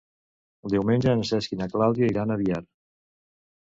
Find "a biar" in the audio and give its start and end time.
2.39-2.63